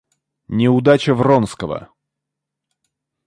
Неудача 0.47 1.13
Вронского. 1.13 1.89